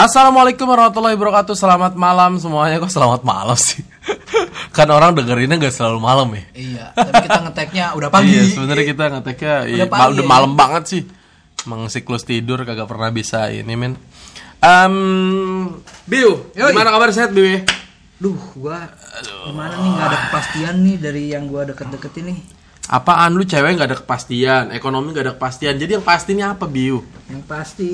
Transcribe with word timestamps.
Assalamualaikum 0.00 0.64
warahmatullahi 0.64 1.12
wabarakatuh. 1.12 1.52
Selamat 1.52 1.92
malam 1.92 2.40
semuanya. 2.40 2.80
Kok 2.80 2.88
selamat 2.88 3.20
malam 3.20 3.52
sih? 3.52 3.84
kan 4.76 4.88
orang 4.88 5.12
dengerinnya 5.12 5.60
nggak 5.60 5.76
selalu 5.76 6.00
malam 6.00 6.32
ya. 6.32 6.44
Iya, 6.56 6.84
tapi 6.96 7.28
kita 7.28 7.40
ngeteknya 7.44 7.84
udah 8.00 8.08
pagi. 8.08 8.32
Iya, 8.32 8.42
sebenarnya 8.48 8.86
kita 8.96 9.04
ngeteknya 9.12 9.54
iya, 9.68 9.84
pagi, 9.84 10.16
udah 10.16 10.24
ya. 10.24 10.30
malam 10.32 10.56
banget 10.56 10.82
sih. 10.88 11.02
Emang 11.68 11.92
siklus 11.92 12.24
tidur 12.24 12.64
kagak 12.64 12.88
pernah 12.88 13.12
bisa 13.12 13.52
ini 13.52 13.76
men. 13.76 14.00
Um, 14.64 15.84
Biu, 16.08 16.48
Yoi. 16.56 16.72
gimana 16.72 16.96
kabar 16.96 17.12
sehat 17.12 17.36
Biu? 17.36 17.44
ya? 17.44 17.60
Duh, 18.16 18.40
gua 18.56 18.88
gimana 19.52 19.84
nih 19.84 19.90
nggak 20.00 20.08
ada 20.08 20.18
kepastian 20.32 20.74
nih 20.80 20.96
dari 20.96 21.22
yang 21.28 21.44
gua 21.44 21.68
deket-deket 21.68 22.24
ini. 22.24 22.40
Apaan 22.88 23.36
lu 23.36 23.44
cewek 23.44 23.76
nggak 23.76 23.88
ada 23.92 23.98
kepastian, 24.00 24.72
ekonomi 24.72 25.12
nggak 25.12 25.24
ada 25.28 25.34
kepastian. 25.36 25.76
Jadi 25.76 26.00
yang 26.00 26.04
pasti 26.08 26.32
ini 26.32 26.40
apa 26.40 26.64
Biu? 26.64 27.04
Yang 27.28 27.44
pasti 27.44 27.88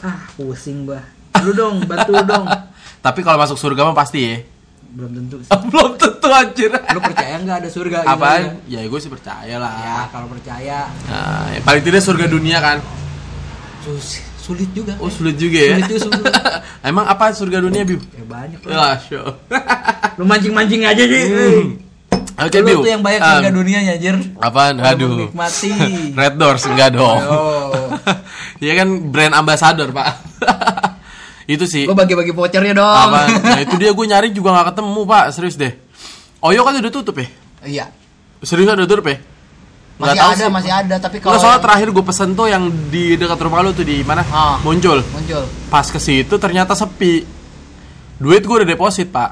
ah 0.00 0.16
pusing 0.32 0.84
gua. 0.84 1.00
Lu 1.40 1.52
dong, 1.52 1.84
bantu 1.84 2.10
lu 2.10 2.24
dong. 2.24 2.46
Tapi 3.04 3.20
kalau 3.20 3.38
masuk 3.38 3.56
surga 3.56 3.80
mah 3.82 3.94
pasti 3.94 4.20
ya. 4.22 4.36
Belum 4.90 5.10
tentu 5.14 5.36
sih. 5.38 5.50
Belum 5.70 5.94
tentu 5.94 6.28
anjir. 6.28 6.70
Lu 6.72 6.98
percaya 6.98 7.34
nggak 7.38 7.56
ada 7.58 7.68
surga? 7.68 7.96
Apaan? 8.02 8.40
Gimana? 8.58 8.66
Ya 8.66 8.80
gue 8.82 8.98
sih 8.98 9.08
percaya 9.08 9.54
lah. 9.56 9.72
Ya, 9.72 9.98
kalau 10.10 10.26
percaya 10.26 10.78
Nah, 11.06 11.46
yang 11.50 11.62
paling 11.62 11.80
tidak 11.80 12.02
surga 12.02 12.26
dunia 12.26 12.58
kan. 12.58 12.78
sus- 13.80 14.20
sulit 14.36 14.68
juga. 14.70 14.98
Oh 14.98 15.06
sulit 15.06 15.36
juga 15.36 15.56
ya. 15.56 15.76
Sulit 15.78 15.88
juga, 15.90 16.00
sulit. 16.10 16.24
Emang 16.82 17.06
apa 17.06 17.30
surga 17.30 17.58
dunia 17.60 17.82
Biu? 17.82 18.00
Ya 18.10 18.24
banyak 18.24 18.60
lah. 18.62 18.72
Ya, 18.72 18.86
show. 18.98 19.26
Lu 20.16 20.24
mancing-mancing 20.24 20.82
aja 20.82 21.00
sih. 21.00 21.24
Oke, 22.36 22.58
Lu 22.58 22.66
Biu. 22.66 22.78
tuh 22.80 22.90
yang 22.90 23.00
banyak 23.00 23.20
Um, 23.20 23.30
surga 23.30 23.50
dunianya, 23.52 23.94
Jir. 23.96 24.16
Apaan? 24.38 24.80
Aduh. 24.80 25.28
menikmati. 25.28 25.72
Red 26.12 26.34
Doors 26.34 26.64
enggak 26.66 26.90
dong. 26.92 27.20
Oh. 27.20 27.89
Iya 28.60 28.72
kan 28.84 28.88
brand 29.08 29.34
ambassador, 29.34 29.88
Pak. 29.88 30.08
itu 31.54 31.64
sih. 31.66 31.84
Lu 31.88 31.96
bagi-bagi 31.96 32.30
vouchernya 32.30 32.76
dong. 32.76 32.86
Apaan? 32.86 33.28
Nah, 33.56 33.60
itu 33.64 33.74
dia 33.80 33.90
gue 33.90 34.06
nyari 34.06 34.28
juga 34.30 34.52
nggak 34.54 34.76
ketemu, 34.76 35.00
Pak. 35.08 35.24
Serius 35.32 35.56
deh. 35.56 35.72
Oyo 36.44 36.60
kan 36.62 36.76
udah 36.76 36.92
tutup 36.92 37.16
ya? 37.16 37.28
Iya. 37.64 37.84
Serius 38.44 38.68
udah 38.68 38.84
tutup 38.84 39.08
ya? 39.08 39.16
Masih 40.00 40.16
tahu 40.16 40.32
ada, 40.32 40.40
sih. 40.40 40.48
masih 40.48 40.72
ada, 40.72 40.94
tapi 40.96 41.16
kalau 41.20 41.36
Nggak, 41.36 41.40
soalnya 41.44 41.56
yang 41.60 41.64
terakhir 41.68 41.88
gue 41.92 42.04
pesen 42.08 42.30
tuh 42.32 42.46
yang 42.48 42.64
di 42.88 43.04
dekat 43.20 43.36
rumah 43.44 43.60
lu 43.60 43.76
tuh 43.76 43.84
di 43.84 44.00
mana? 44.00 44.24
Ah. 44.32 44.56
Muncul. 44.64 45.04
muncul. 45.12 45.44
Pas 45.68 45.84
ke 45.84 46.00
situ 46.00 46.34
ternyata 46.40 46.72
sepi. 46.72 47.20
Duit 48.16 48.40
gue 48.44 48.56
udah 48.64 48.68
deposit, 48.68 49.12
Pak. 49.12 49.30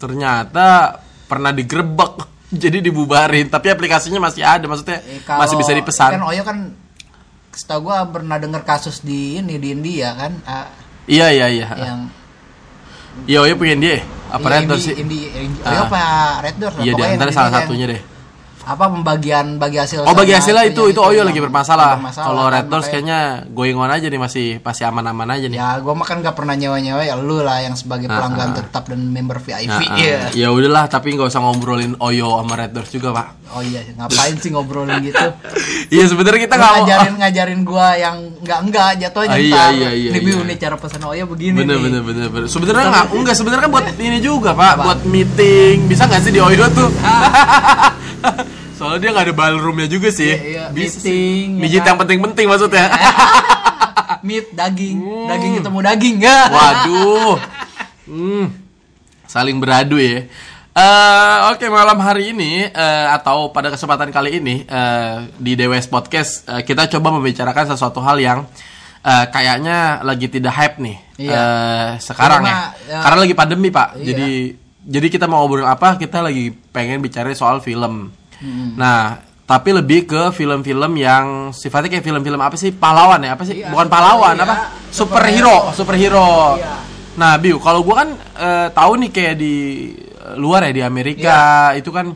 Ternyata 0.00 1.00
pernah 1.28 1.52
digerebek. 1.52 2.12
Jadi 2.62 2.78
dibubarin, 2.80 3.50
tapi 3.52 3.68
aplikasinya 3.68 4.22
masih 4.22 4.40
ada, 4.46 4.64
maksudnya 4.64 5.02
Eh, 5.04 5.20
kalau- 5.20 5.44
masih 5.44 5.56
bisa 5.60 5.72
dipesan. 5.74 6.16
Kan 6.16 6.24
Oyo 6.24 6.42
kan 6.46 6.56
setahu 7.56 7.88
gua 7.88 8.04
pernah 8.04 8.36
dengar 8.36 8.62
kasus 8.62 9.00
di 9.00 9.40
ini 9.40 9.56
di 9.56 9.72
India 9.72 10.12
kan 10.12 10.32
ah, 10.44 10.68
Iya, 11.06 11.32
iya, 11.32 11.46
iya. 11.48 11.66
yang 11.72 12.00
Iya, 13.24 13.38
Oyo 13.40 13.56
punya 13.56 13.72
dia. 13.74 14.04
Apa 14.28 14.44
iya, 14.44 14.52
Red 14.52 14.62
Indi- 14.68 14.84
sih? 14.84 14.92
Indi- 14.92 15.30
Indi- 15.32 15.62
Ah. 15.64 15.70
Oyo 15.72 15.80
apa 15.88 16.02
Red 16.44 16.56
Doors? 16.60 16.76
Iya, 16.76 16.92
di 16.92 17.02
antara 17.02 17.30
salah 17.32 17.48
kan, 17.48 17.64
satunya 17.64 17.86
deh. 17.88 18.00
Apa 18.66 18.90
pembagian 18.90 19.56
bagi 19.56 19.78
hasil 19.78 20.02
Oh 20.02 20.10
bagi 20.10 20.34
hasilnya 20.34 20.66
itu 20.66 20.90
itu 20.90 20.98
Oyo 20.98 21.22
yang 21.22 21.30
lagi 21.30 21.38
bermasalah. 21.38 22.02
bermasalah 22.02 22.26
Kalau 22.26 22.42
kan, 22.42 22.52
Red 22.52 22.66
Doors 22.66 22.86
kayaknya 22.88 23.18
going 23.48 23.78
on 23.78 23.86
aja 23.86 24.04
nih 24.04 24.18
masih 24.18 24.58
masih 24.58 24.84
aman-aman 24.84 25.28
aja 25.30 25.46
nih. 25.46 25.54
Ya, 25.54 25.78
gua 25.78 25.94
mah 25.94 26.02
kan 26.02 26.18
gak 26.18 26.34
pernah 26.34 26.52
nyewa-nyewa 26.52 26.98
ya 27.00 27.14
lu 27.14 27.40
lah 27.40 27.62
yang 27.62 27.78
sebagai 27.78 28.10
Ah, 28.10 28.18
pelanggan 28.18 28.50
ah. 28.50 28.54
tetap 28.58 28.90
dan 28.90 29.06
member 29.06 29.38
VIP. 29.38 29.70
Nah, 29.70 29.94
Iya. 29.94 30.18
ah, 30.20 30.30
ya 30.34 30.48
udahlah 30.50 30.90
tapi 30.90 31.14
nggak 31.14 31.30
usah 31.30 31.38
ngobrolin 31.40 31.94
Oyo 31.96 32.26
sama 32.36 32.54
Red 32.56 32.74
Doors 32.74 32.90
juga 32.90 33.14
pak. 33.14 33.26
Oh 33.46 33.62
iya, 33.62 33.86
ngapain 33.94 34.34
sih 34.34 34.50
ngobrolin 34.50 34.98
gitu? 35.00 35.26
Iya 35.94 36.10
sebenarnya 36.10 36.40
kita 36.42 36.54
nggak 36.58 36.66
mau. 36.66 36.78
ngajarin 36.82 37.14
ngajarin 37.16 37.60
gua 37.62 37.94
yang 37.94 38.16
enggak 38.42 38.58
enggak 38.66 38.90
jatuhnya 38.98 39.30
Ah, 39.30 39.38
iya, 39.38 39.64
iya, 39.70 39.90
iya, 39.94 40.10
iya. 40.18 40.42
nih 40.42 40.58
cara 40.58 40.74
pesan 40.74 41.06
Oyo 41.06 41.30
begini 41.30 41.62
Bener 41.62 41.78
nih. 41.78 41.82
bener 41.86 42.02
bener 42.02 42.26
bener. 42.28 42.48
Sebenarnya 42.50 42.90
nggak 42.90 43.06
enggak 43.14 43.34
sebenarnya 43.38 43.62
kan 43.62 43.70
buat 43.70 43.86
ini 43.94 44.18
juga 44.18 44.50
pak, 44.52 44.74
buat 44.82 45.00
meeting. 45.06 45.86
Bisa 45.86 46.10
nggak 46.10 46.20
sih 46.20 46.34
di 46.34 46.42
Oyo 46.42 46.66
tuh? 46.74 46.90
Soalnya 48.86 49.00
dia 49.02 49.10
nggak 49.10 49.26
ada 49.26 49.34
ballroomnya 49.34 49.88
juga 49.90 50.08
sih. 50.08 50.30
Iya, 50.30 50.38
iya, 50.46 50.64
Bisa 50.70 51.02
meeting, 51.02 51.02
sih. 51.02 51.58
ya 51.58 51.60
Mijit 51.60 51.80
kan? 51.82 51.88
yang 51.90 51.98
penting-penting 51.98 52.46
maksudnya. 52.46 52.86
Meat 54.26 54.46
daging, 54.50 54.98
daging 55.26 55.52
ketemu 55.58 55.78
daging 55.82 56.16
ya. 56.22 56.38
Waduh. 56.54 57.34
Hmm. 58.06 58.46
Saling 59.26 59.58
beradu 59.58 59.98
ya. 59.98 60.26
Eh, 60.76 61.36
Oke 61.50 61.66
malam 61.66 61.96
hari 61.98 62.30
ini 62.30 62.68
eh, 62.68 63.06
atau 63.08 63.48
pada 63.48 63.72
kesempatan 63.72 64.12
kali 64.12 64.38
ini 64.38 64.62
eh, 64.62 65.16
di 65.34 65.56
DWS 65.56 65.88
Podcast 65.88 66.44
eh, 66.46 66.62
kita 66.62 66.84
coba 66.86 67.16
membicarakan 67.16 67.72
sesuatu 67.72 68.04
hal 68.04 68.20
yang 68.20 68.44
eh, 69.00 69.24
kayaknya 69.26 70.04
lagi 70.04 70.28
tidak 70.28 70.52
hype 70.52 70.76
nih 70.78 70.96
Iya. 71.16 71.32
eh, 71.32 71.88
sekarang 71.96 72.44
ya. 72.44 72.52
Karena, 72.52 72.92
ya. 72.92 72.98
Karena 73.00 73.18
lagi 73.24 73.34
pandemi 73.34 73.68
pak. 73.72 73.88
Iya. 73.96 74.04
Jadi 74.04 74.30
jadi 74.86 75.06
kita 75.08 75.24
mau 75.26 75.42
ngobrol 75.42 75.64
apa? 75.64 75.96
Kita 75.96 76.20
lagi 76.20 76.52
pengen 76.52 77.00
bicara 77.00 77.32
soal 77.32 77.58
film. 77.58 78.12
Hmm. 78.42 78.76
Nah 78.76 79.24
tapi 79.46 79.70
lebih 79.70 80.10
ke 80.10 80.34
film-film 80.34 80.98
yang 80.98 81.54
sifatnya 81.54 81.86
kayak 81.86 82.02
film-film 82.02 82.40
apa 82.42 82.58
sih? 82.58 82.74
Pahlawan 82.74 83.22
ya? 83.22 83.38
Apa 83.38 83.46
sih? 83.46 83.62
Iya, 83.62 83.70
bukan 83.70 83.86
pahlawan 83.86 84.34
iya, 84.34 84.42
apa? 84.42 84.54
Superhero. 84.90 85.70
Superhero 85.70 86.58
Iya. 86.58 86.74
Nah, 87.16 87.40
Biu, 87.40 87.56
kalau 87.56 87.80
gua 87.80 88.04
kan 88.04 88.08
eh, 88.36 88.68
tahu 88.76 88.92
nih 89.00 89.10
kayak 89.14 89.34
di 89.40 89.54
eh, 89.96 90.36
luar 90.36 90.68
ya 90.68 90.72
di 90.72 90.82
Amerika 90.84 91.72
itu 91.72 91.88
kan 91.88 92.12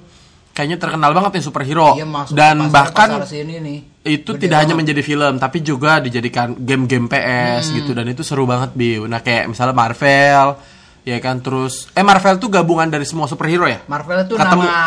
kayaknya 0.52 0.76
terkenal 0.76 1.14
banget 1.16 1.40
nih 1.40 1.44
superhero. 1.46 1.96
Iya, 1.96 2.04
masuk 2.04 2.34
dan 2.36 2.66
pasar- 2.66 2.72
bahkan 2.74 3.08
pasar 3.22 3.30
sini 3.30 3.54
nih. 3.62 3.78
itu 4.04 4.30
tidak 4.36 4.64
hanya 4.64 4.74
banget. 4.76 4.78
menjadi 4.92 5.02
film 5.04 5.34
tapi 5.40 5.58
juga 5.64 6.02
dijadikan 6.04 6.52
game-game 6.58 7.08
PS 7.08 7.72
gitu. 7.72 7.96
Dan 7.96 8.12
itu 8.12 8.20
seru 8.20 8.44
banget 8.44 8.76
Biu. 8.76 9.08
Nah, 9.08 9.24
kayak 9.24 9.48
misalnya 9.48 9.72
Marvel 9.72 10.58
ya 11.04 11.16
kan 11.18 11.40
terus 11.40 11.88
eh 11.96 12.04
Marvel 12.04 12.36
tuh 12.36 12.52
gabungan 12.52 12.88
dari 12.88 13.04
semua 13.08 13.26
superhero 13.26 13.64
ya? 13.66 13.80
Marvel 13.88 14.24
itu 14.24 14.34
Ketemu. 14.36 14.62
nama 14.62 14.78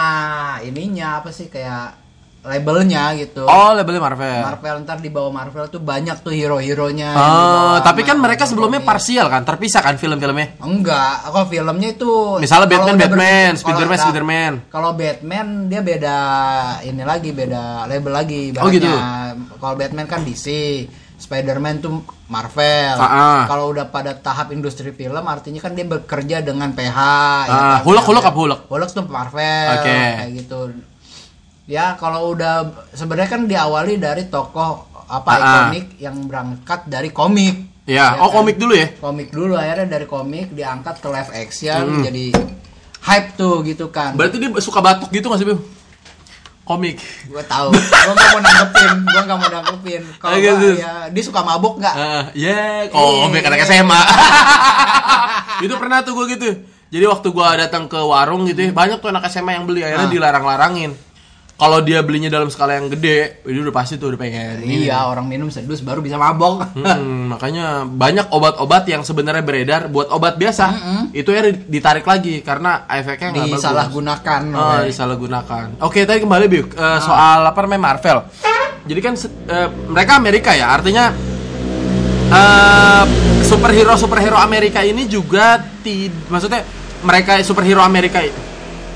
ininya 0.62 1.08
apa 1.22 1.30
sih 1.34 1.50
kayak 1.50 2.04
labelnya 2.44 3.16
gitu. 3.16 3.48
Oh, 3.48 3.72
labelnya 3.72 4.04
Marvel. 4.04 4.44
Marvel 4.44 4.76
ntar 4.84 5.00
di 5.00 5.08
bawah 5.08 5.32
Marvel 5.32 5.72
tuh 5.72 5.80
banyak 5.80 6.20
tuh 6.20 6.36
hero-heronya. 6.36 7.16
Oh, 7.16 7.76
tapi 7.80 8.04
kan 8.04 8.20
mereka 8.20 8.44
sebelumnya 8.44 8.84
parsial 8.84 9.32
kan, 9.32 9.48
terpisah 9.48 9.80
kan 9.80 9.96
film-filmnya. 9.96 10.60
Enggak, 10.60 11.24
kalau 11.24 11.48
filmnya 11.48 11.96
itu 11.96 12.12
Misalnya 12.44 12.68
Batman, 12.68 13.00
Batman, 13.00 13.52
Spiderman, 13.56 13.98
Spiderman. 13.98 14.54
Kalau 14.68 14.92
Batman 14.92 15.72
dia 15.72 15.80
beda 15.80 16.18
ini 16.84 17.04
lagi, 17.08 17.32
beda 17.32 17.88
label 17.88 18.12
lagi. 18.12 18.52
Oh, 18.60 18.68
gitu? 18.68 18.92
Kalau 19.64 19.76
Batman 19.80 20.08
kan 20.12 20.28
DC, 20.28 20.48
Spiderman 21.24 21.80
tuh 21.80 22.04
Marvel. 22.28 23.00
Ah, 23.00 23.08
ah. 23.08 23.42
Kalau 23.48 23.72
udah 23.72 23.88
pada 23.88 24.12
tahap 24.12 24.52
industri 24.52 24.92
film, 24.92 25.24
artinya 25.24 25.64
kan 25.64 25.72
dia 25.72 25.88
bekerja 25.88 26.44
dengan 26.44 26.76
PH. 26.76 26.98
Ah, 27.00 27.44
kan? 27.80 27.88
Hulk, 27.88 28.04
Hulk 28.04 28.26
apa 28.28 28.36
Hulk? 28.36 28.60
Hulk 28.68 28.90
tuh 28.92 29.08
Marvel, 29.08 29.68
Oke. 29.80 29.88
kayak 29.88 30.32
gitu. 30.36 30.60
Ya 31.64 31.96
kalau 31.96 32.36
udah 32.36 32.68
sebenarnya 32.92 33.30
kan 33.32 33.42
diawali 33.48 33.96
dari 33.96 34.28
tokoh 34.28 34.84
apa 35.08 35.30
ah. 35.32 35.40
ikonik 35.40 35.96
yang 35.96 36.28
berangkat 36.28 36.92
dari 36.92 37.08
komik. 37.10 37.72
Ya, 37.84 38.16
Ya 38.16 38.24
oh 38.24 38.32
kan? 38.32 38.40
komik 38.40 38.56
dulu 38.56 38.80
ya. 38.80 38.88
komik 38.96 39.28
dulu 39.28 39.60
akhirnya 39.60 40.00
dari 40.00 40.08
komik 40.08 40.56
diangkat 40.56 41.04
ke 41.04 41.08
live 41.12 41.32
action 41.36 42.00
jadi 42.00 42.32
hype 43.04 43.36
tuh 43.36 43.60
gitu 43.68 43.92
kan 43.92 44.16
Berarti 44.16 44.40
dia 44.40 44.48
suka 44.64 44.80
batuk 44.80 45.12
gitu 45.12 45.28
gak 45.28 45.36
sih, 45.36 45.48
Biu? 45.52 45.60
Komik. 46.64 46.96
gue 47.28 47.44
tahu 47.44 47.76
gue 47.76 47.84
nggak 48.10 48.30
mau 48.30 48.40
nanggepin 48.40 48.96
gue 49.04 49.22
nggak 49.22 49.38
mau 49.38 49.50
nanggepin 49.52 50.02
kalau 50.16 50.36
gitu. 50.38 50.68
ya 50.80 51.12
dia 51.12 51.24
suka 51.24 51.44
mabuk 51.44 51.76
nggak 51.76 51.92
Ah, 51.94 52.24
ya, 52.34 52.88
komik 52.88 53.44
anak 53.44 53.68
SMA. 53.68 54.02
itu 55.62 55.74
pernah 55.76 56.00
tuh 56.02 56.16
gue 56.16 56.26
gitu. 56.32 56.50
Jadi 56.88 57.04
waktu 57.04 57.28
gue 57.28 57.48
datang 57.58 57.84
ke 57.86 57.98
warung 57.98 58.46
gitu 58.46 58.60
ya, 58.60 58.72
banyak 58.72 58.98
tuh 58.98 59.10
anak 59.10 59.26
SMA 59.28 59.54
yang 59.54 59.66
beli 59.66 59.82
akhirnya 59.82 60.08
Ah. 60.08 60.14
dilarang-larangin. 60.14 60.92
Kalau 61.54 61.80
dia 61.86 62.02
belinya 62.02 62.34
dalam 62.34 62.50
skala 62.50 62.82
yang 62.82 62.90
gede, 62.90 63.46
itu 63.46 63.62
udah 63.62 63.72
pasti 63.72 63.96
tuh 64.02 64.10
udah 64.10 64.20
pengen. 64.20 64.66
ini. 64.66 64.90
iya 64.90 65.06
orang 65.06 65.30
minum 65.30 65.54
sedus 65.54 65.86
baru 65.86 66.02
bisa 66.02 66.18
mabok 66.18 66.66
Hmm, 66.74 67.30
makanya 67.32 67.86
banyak 67.86 68.26
obat-obat 68.34 68.90
yang 68.90 69.06
sebenarnya 69.06 69.46
beredar 69.46 69.82
buat 69.88 70.10
obat 70.10 70.42
biasa. 70.42 70.66
Itu 71.14 71.30
ya 71.30 71.46
ditarik 71.54 72.04
lagi 72.04 72.42
karena 72.42 72.90
efeknya 72.90 73.30
nggak 73.32 73.46
bagus. 73.48 73.58
disalahgunakan 73.62 74.42
Oh, 74.52 74.82
disalahgunakan. 74.82 75.66
Oke, 75.86 76.04
tadi 76.10 76.26
kembali 76.26 76.46
Biu 76.50 76.66
Eh, 76.68 77.00
soal 77.00 77.46
apa 77.46 77.60
namanya 77.64 77.94
Marvel. 77.94 78.18
Jadi 78.84 79.00
kan 79.00 79.14
eh, 79.48 79.70
mereka 79.88 80.12
Amerika 80.18 80.52
ya, 80.58 80.74
artinya 80.74 81.14
eh 82.34 83.04
superhero 83.46 83.94
superhero 83.94 84.36
Amerika 84.42 84.82
ini 84.82 85.06
juga 85.06 85.62
ti 85.86 86.10
maksudnya 86.28 86.66
mereka 87.06 87.38
superhero 87.46 87.86
Amerika 87.86 88.24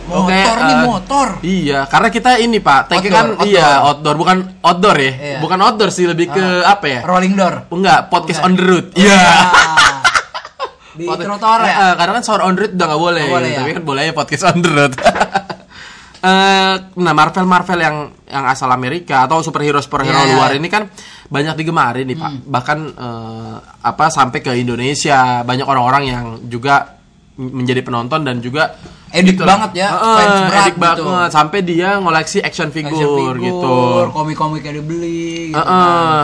motor 0.07 0.55
Oke, 0.55 0.63
nih 0.63 0.75
eh, 0.75 0.83
motor 0.87 1.27
Iya, 1.43 1.79
karena 1.85 2.07
kita 2.07 2.31
ini 2.39 2.57
Pak, 2.57 2.81
take 2.87 3.11
kan 3.11 3.35
Outdoor, 3.35 3.47
iya 3.47 3.67
outdoor 3.83 4.15
bukan 4.15 4.37
outdoor 4.63 4.97
ya. 4.97 5.11
Iya. 5.11 5.37
Bukan 5.43 5.59
outdoor 5.59 5.89
sih, 5.91 6.07
lebih 6.07 6.31
ke 6.31 6.45
apa 6.63 6.85
ya? 6.87 6.99
rolling 7.03 7.35
door 7.35 7.67
Enggak, 7.69 8.07
podcast 8.07 8.39
Bukan. 8.39 8.51
on 8.51 8.53
the 8.55 8.63
road. 8.63 8.85
Iya. 8.95 9.19
Ah. 9.19 9.35
di 10.97 11.05
Podcast- 11.05 11.29
trotoar 11.29 11.59
ya 11.61 11.73
eh, 11.77 11.93
karena 11.93 12.11
kan 12.17 12.23
sound 12.25 12.41
on 12.41 12.53
the 12.57 12.61
road 12.65 12.71
udah 12.73 12.85
nggak 12.89 13.01
boleh. 13.03 13.21
Nggak 13.21 13.35
boleh 13.37 13.49
ya? 13.51 13.59
Tapi 13.61 13.71
kan 13.75 13.83
boleh 13.85 14.01
ya 14.01 14.13
podcast 14.15 14.43
on 14.49 14.57
the 14.59 14.71
road. 14.73 14.93
eh, 16.27 16.73
nah 16.97 17.13
Marvel 17.13 17.45
Marvel 17.45 17.79
yang 17.79 17.95
yang 18.25 18.45
asal 18.49 18.69
Amerika 18.73 19.29
atau 19.29 19.45
superhero 19.45 19.77
superhero 19.77 20.17
Iya, 20.17 20.25
iya. 20.25 20.35
luar 20.35 20.51
ini 20.57 20.67
kan 20.67 20.89
banyak 21.27 21.53
digemari 21.53 22.01
nih 22.07 22.17
pak. 22.17 22.31
Bahkan 22.49 22.79
eh, 22.97 23.55
apa 23.61 24.05
sampai 24.09 24.39
ke 24.41 24.51
Indonesia 24.57 25.45
banyak 25.45 25.67
orang-orang 25.67 26.03
yang 26.09 26.25
juga 26.49 26.97
menjadi 27.37 27.85
penonton 27.85 28.25
dan 28.25 28.41
juga 28.41 28.73
Edik 29.09 29.33
Gitu 29.33 29.43
banget 29.43 29.71
ya, 29.73 29.87
Heeh, 29.89 30.17
fans 30.17 30.37
berat 30.43 30.61
edik 30.61 30.75
gitu. 30.75 30.83
banget 31.03 31.29
sampai 31.31 31.59
dia 31.61 31.89
ngoleksi 31.95 32.37
action 32.39 32.69
figure, 32.69 32.91
Action 32.91 33.39
gitu. 33.39 33.77
komik-komik 34.11 34.61
yang 34.61 34.75
dibeli 34.77 35.51
gitu 35.51 35.57
Heeh. 35.57 36.19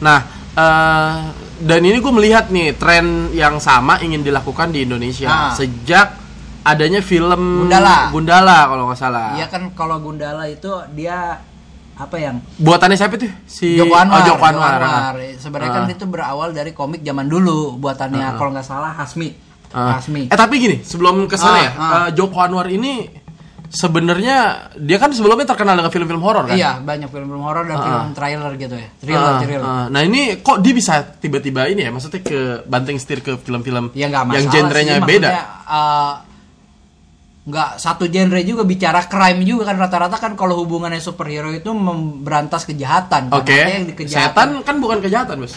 Nah, 0.00 0.18
eh, 0.54 1.14
dan 1.60 1.80
ini 1.80 1.98
gue 1.98 2.12
melihat 2.12 2.48
nih 2.48 2.72
tren 2.72 3.06
yang 3.30 3.58
sama 3.58 3.98
ingin 3.98 4.22
dilakukan 4.22 4.70
di 4.70 4.82
Indonesia 4.82 5.26
Ah. 5.26 5.50
sejak 5.50 6.16
adanya 6.62 7.00
film 7.00 7.66
Gundala. 7.66 8.08
Gundala 8.10 8.58
kalau 8.64 8.86
nggak 8.86 8.96
salah. 8.96 9.34
Iya 9.34 9.46
kan 9.46 9.72
kalau 9.72 9.98
Gundala 9.98 10.46
itu 10.46 10.70
dia 10.92 11.40
apa 11.94 12.16
yang 12.16 12.40
Buatannya 12.56 12.96
siapa 12.96 13.18
tuh? 13.18 13.28
Si 13.44 13.76
Joko 13.76 13.92
Anwar, 13.92 14.22
Oh, 14.22 14.24
Joko 14.24 14.44
Anwar. 14.46 14.80
Sebenarnya 15.34 15.72
kan 15.74 15.84
Ah. 15.84 15.92
itu 15.92 16.04
berawal 16.06 16.48
dari 16.50 16.72
komik 16.72 17.02
zaman 17.02 17.26
dulu 17.26 17.76
buatannya 17.76 18.38
kalau 18.38 18.54
nggak 18.54 18.64
salah 18.64 18.94
Hasmi. 18.94 19.49
Ah. 19.70 19.96
Hasmi. 19.96 20.26
Eh 20.26 20.34
tapi 20.34 20.58
gini, 20.58 20.76
sebelum 20.82 21.24
ke 21.24 21.34
sana 21.34 21.52
Ah, 21.52 21.62
ya, 21.62 21.70
ah. 21.72 21.90
eh, 22.06 22.08
Joko 22.12 22.38
Anwar 22.38 22.66
ini 22.66 23.06
sebenarnya 23.70 24.36
dia 24.74 24.98
kan 24.98 25.14
sebelumnya 25.14 25.46
terkenal 25.46 25.78
dengan 25.78 25.88
film-film 25.88 26.18
horor 26.18 26.42
kan? 26.44 26.58
Iya, 26.58 26.82
banyak 26.82 27.06
film-film 27.06 27.38
horor 27.38 27.64
dan 27.64 27.78
film 27.78 28.10
trailer 28.12 28.52
gitu 28.56 28.74
ya. 28.74 28.88
Thriller, 28.98 29.30
Ah, 29.30 29.38
thriller. 29.38 29.62
ah. 29.64 29.86
Nah 29.86 30.02
ini 30.02 30.20
kok 30.38 30.58
dia 30.58 30.74
bisa 30.74 30.94
tiba-tiba 31.16 31.66
ini 31.66 31.86
ya, 31.86 31.90
maksudnya 31.90 32.18
ke 32.18 32.40
banting 32.66 32.98
setir 32.98 33.22
ke 33.22 33.38
film-film 33.38 33.94
Ya 33.94 34.10
yang 34.10 34.26
genrenya 34.48 34.98
sih, 34.98 35.06
beda. 35.06 35.30
maksudnya, 35.30 35.44
eh, 35.70 36.12
nggak 37.40 37.70
satu 37.78 38.04
genre 38.06 38.42
juga 38.42 38.62
bicara 38.62 39.06
crime 39.06 39.42
juga 39.42 39.64
kan 39.64 39.78
rata-rata 39.78 40.18
kan 40.18 40.34
kalau 40.34 40.60
hubungannya 40.60 40.98
superhero 40.98 41.50
itu 41.50 41.70
memberantas 41.70 42.66
kejahatan. 42.66 43.30
kan. 43.30 43.38
Oke, 43.38 43.54
yang 43.54 43.86
kejahatan- 43.94 44.50
setan 44.60 44.66
kan 44.66 44.76
bukan 44.78 44.98
kejahatan 44.98 45.40
bos. 45.40 45.54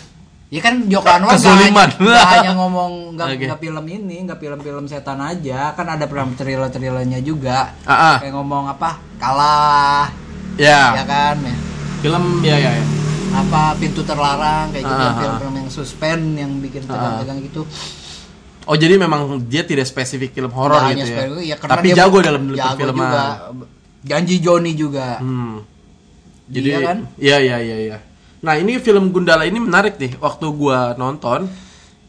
Ya 0.53 0.61
kan 0.61 0.85
Joko 0.85 1.09
Anwar 1.09 1.33
nggak 1.33 1.41
Kezoliman. 1.41 1.89
hanya, 1.89 2.05
nggak 2.05 2.27
hanya 2.29 2.51
ngomong 2.61 2.91
nggak 3.17 3.27
Oke. 3.27 3.45
nggak 3.49 3.59
film 3.59 3.85
ini, 3.89 4.15
nggak 4.21 4.37
film-film 4.37 4.85
setan 4.85 5.17
aja, 5.17 5.73
kan 5.73 5.87
ada 5.89 6.05
film 6.05 6.29
thriller-thrillernya 6.31 7.25
juga. 7.25 7.73
Ah, 7.81 7.93
ah. 8.13 8.17
Kayak 8.21 8.37
ngomong 8.37 8.69
apa? 8.69 9.01
Kalah, 9.17 10.13
Ya, 10.53 10.93
ya 10.93 11.03
kan? 11.03 11.35
Ya. 11.41 11.55
film 11.99 12.23
ya 12.45 12.55
ya 12.55 12.71
ya. 12.71 12.85
Apa 13.33 13.73
pintu 13.73 14.05
terlarang 14.05 14.69
kayak 14.69 14.85
gitu 14.85 14.93
Ah, 14.93 15.09
ah. 15.09 15.17
film-film 15.17 15.53
yang 15.57 15.69
suspense 15.73 16.27
yang 16.37 16.51
bikin 16.61 16.85
tegang-tegang 16.85 17.39
gitu. 17.41 17.65
Oh 18.63 18.77
jadi 18.77 18.95
memang 18.95 19.41
dia 19.43 19.65
tidak 19.65 19.83
spesifik 19.83 20.31
film 20.31 20.53
horor 20.53 20.77
gitu 20.87 21.01
hanya 21.01 21.03
ya. 21.03 21.25
ya, 21.41 21.55
Tapi 21.57 21.87
dia 21.89 21.97
jago 21.99 22.21
dalam 22.21 22.45
film 22.45 22.55
jago 22.55 22.77
filman. 22.77 23.01
juga. 23.01 23.23
Janji 24.05 24.35
Joni 24.37 24.71
juga. 24.73 25.17
Hmm. 25.17 25.65
Dia 26.45 26.53
Jadi 26.53 26.69
kan? 26.77 26.97
Iya 27.17 27.37
iya 27.41 27.57
iya 27.57 27.77
iya. 27.81 27.97
Nah, 28.43 28.53
ini 28.53 28.75
film 28.77 29.09
Gundala 29.09 29.43
ini 29.43 29.57
menarik 29.57 29.95
nih. 29.95 30.19
Waktu 30.19 30.45
gua 30.51 30.93
nonton 30.93 31.47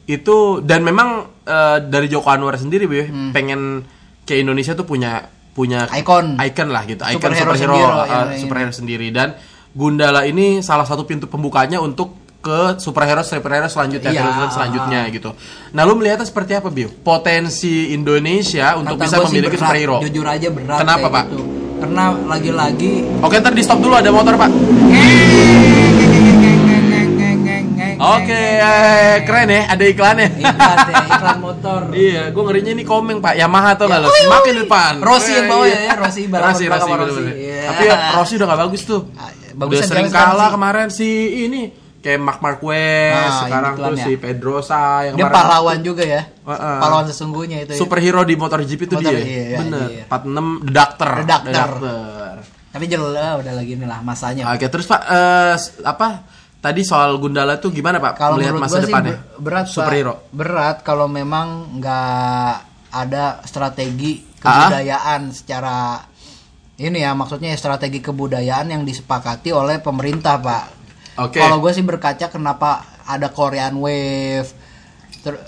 itu 0.04 0.36
dan 0.60 0.82
memang 0.82 1.30
eh, 1.40 1.78
dari 1.80 2.06
Joko 2.06 2.28
Anwar 2.28 2.56
sendiri 2.56 2.84
Bu, 2.84 2.94
ya, 2.94 3.06
pengen 3.30 3.84
ke 4.22 4.36
Indonesia 4.36 4.72
tuh 4.72 4.82
punya 4.82 5.24
punya 5.52 5.86
Hmm. 5.86 5.96
Icon. 5.96 6.26
icon 6.36 6.68
lah 6.68 6.82
gitu, 6.82 6.98
icon 7.00 7.30
Superhero 7.30 7.52
superhero, 7.52 7.54
sendiri, 7.54 7.84
eh, 7.86 8.08
yang- 8.10 8.30
superhero 8.36 8.72
sendiri 8.72 9.08
dan 9.08 9.28
Gundala 9.70 10.22
ini 10.22 10.58
salah 10.60 10.82
satu 10.82 11.02
pintu 11.02 11.24
pembukanya 11.24 11.78
untuk 11.78 12.14
ke 12.38 12.76
superhero 12.76 13.22
superhero 13.22 13.64
selanjutnya 13.66 14.10
Iya. 14.10 14.20
film-film 14.20 14.50
selanjutnya 14.50 15.00
gitu. 15.08 15.30
Nah, 15.70 15.82
lu 15.82 15.94
melihatnya 15.94 16.24
seperti 16.24 16.52
apa, 16.52 16.68
Bio? 16.68 16.90
Potensi 17.00 17.90
Indonesia 17.90 18.74
untuk 18.74 18.96
Kata 18.96 19.04
bisa 19.06 19.16
memiliki 19.22 19.54
berat, 19.54 19.62
superhero. 19.64 19.96
Jujur 20.00 20.26
aja 20.26 20.48
berat. 20.48 20.78
Kenapa, 20.78 21.06
Pak? 21.08 21.24
gitu. 21.28 21.44
Karena 21.76 22.04
lagi-lagi 22.24 22.92
Oke, 23.20 23.36
ntar 23.38 23.52
di 23.52 23.62
stop 23.62 23.78
dulu 23.78 23.94
ada 23.94 24.08
motor, 24.08 24.34
Pak. 24.34 24.50
Oke, 28.14 28.40
eh, 28.54 29.14
keren 29.22 29.48
ya, 29.48 29.62
ada 29.66 29.80
iklannya. 29.82 30.28
iklan 30.36 30.76
ya, 30.84 30.96
iklan 31.10 31.38
motor. 31.38 31.80
iya, 31.90 32.22
gue 32.28 32.42
ngerinya 32.42 32.72
ini 32.72 32.84
komeng 32.84 33.18
pak, 33.18 33.34
Yamaha 33.34 33.74
tuh 33.74 33.86
nggak 33.86 33.98
lo, 33.98 34.08
semakin 34.10 34.52
di 34.52 34.60
depan. 34.62 34.92
Rossi 34.98 35.30
yang 35.32 35.46
Eh, 35.46 35.50
bawa 35.50 35.64
iya. 35.64 35.78
ya, 35.80 35.92
Rossi 35.94 36.22
balapan 36.24 36.44
Rossi, 36.46 36.64
belakang 36.64 36.80
Rossi, 36.80 36.92
bener-bener. 36.94 37.24
Rossi. 37.26 37.44
Iya. 37.44 37.60
Tapi 37.64 37.82
ya, 37.82 37.96
Rossi 38.12 38.32
udah 38.34 38.46
gak 38.46 38.60
bagus 38.60 38.82
tuh. 38.84 39.00
Ah, 39.14 39.30
iya, 39.30 39.48
udah 39.56 39.82
sering 39.82 40.08
kalah 40.08 40.36
sih. 40.42 40.54
kemarin 40.54 40.88
si 40.88 41.08
ini, 41.42 41.62
kayak 41.98 42.20
Mark 42.20 42.38
Marquez, 42.38 43.16
Ah, 43.16 43.32
sekarang 43.42 43.72
tuh 43.74 43.94
ya. 43.94 44.04
si 44.04 44.12
Pedrosa 44.14 44.82
yang 45.02 45.14
Dia 45.14 45.24
kemarin- 45.24 45.36
pahlawan 45.40 45.78
juga 45.80 46.02
ya. 46.04 46.22
Heeh. 46.28 46.76
Pahlawan 46.78 47.04
sesungguhnya 47.06 47.58
itu. 47.62 47.72
ya. 47.72 47.78
Superhero 47.78 48.20
di 48.22 48.34
MotoGP 48.34 48.80
itu 48.82 48.94
Motor, 48.94 49.08
dia, 49.08 49.20
iya, 49.20 49.56
bener. 49.58 49.88
iya. 49.88 50.04
46 50.06 50.60
The 50.60 50.70
Doctor. 50.70 51.10
The 51.14 51.24
Doctor. 51.24 51.70
Tapi 52.68 52.84
jelas 52.84 53.38
udah 53.38 53.52
lagi 53.54 53.72
inilah 53.72 54.02
masanya. 54.02 54.50
Oke, 54.50 54.66
terus 54.66 54.84
pak, 54.84 55.00
s- 55.54 55.78
apa? 55.80 56.26
Tadi 56.64 56.80
soal 56.80 57.20
Gundala 57.20 57.60
tuh 57.60 57.68
gimana 57.68 58.00
pak? 58.00 58.16
Kalau 58.16 58.40
melihat 58.40 58.56
masa 58.56 58.80
depannya? 58.80 59.20
ber- 59.36 59.44
berat 59.44 59.66
Pak. 59.66 59.74
superhero. 59.74 60.14
Berat 60.32 60.80
kalau 60.80 61.04
memang 61.04 61.76
nggak 61.76 62.52
ada 62.90 63.44
strategi 63.44 64.24
Ah. 64.38 64.64
kebudayaan 64.64 65.28
secara 65.28 66.00
ini 66.76 66.98
ya 66.98 67.12
maksudnya 67.12 67.52
strategi 67.52 68.00
kebudayaan 68.00 68.66
yang 68.70 68.82
disepakati 68.82 69.52
oleh 69.52 69.76
pemerintah 69.78 70.36
pak. 70.38 70.64
Oke. 71.20 71.36
Kalau 71.36 71.60
gue 71.60 71.70
sih 71.70 71.80
berkaca 71.80 72.26
kenapa 72.26 72.70
ada 73.04 73.28
Korean 73.28 73.76
Wave, 73.76 74.48
ter- 75.20 75.44